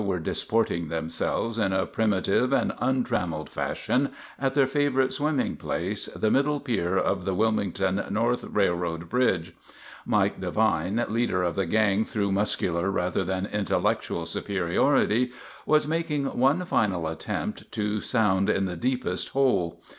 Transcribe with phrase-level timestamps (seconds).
[0.03, 5.55] were disport ing themselves in a primitive and untram meled fashion at their favorite swimming
[5.55, 9.53] place, the middle pier of the Wilmington Northern Railroad bridge.
[10.03, 15.33] Mike Devine, leader of the gang through muscular rather than intellectual superiority,
[15.67, 19.83] was making one final attempt to sound in the deepest hole.